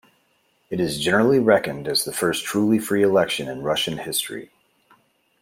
[0.71, 4.49] It is generally reckoned as the first truly free election in Russian history.